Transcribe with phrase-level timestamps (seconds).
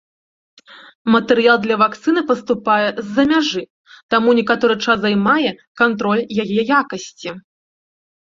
[1.15, 3.61] Матэрыял для вакцыны паступае з-за мяжы,
[4.15, 5.49] таму некаторы час займае
[5.83, 6.49] кантроль яе
[6.81, 7.29] якасці.